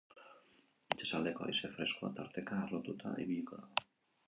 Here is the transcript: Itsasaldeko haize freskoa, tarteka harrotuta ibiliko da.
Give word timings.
Itsasaldeko 0.95 1.45
haize 1.49 1.69
freskoa, 1.75 2.11
tarteka 2.21 2.59
harrotuta 2.65 3.15
ibiliko 3.27 3.63
da. 3.63 3.89